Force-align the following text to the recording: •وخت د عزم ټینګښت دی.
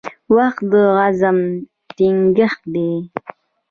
•وخت 0.35 0.61
د 0.71 0.73
عزم 0.99 1.37
ټینګښت 1.97 2.61
دی. 2.73 2.91